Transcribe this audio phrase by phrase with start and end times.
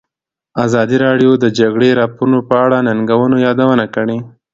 [0.65, 4.17] ازادي راډیو د د جګړې راپورونه په اړه د ننګونو یادونه کړې.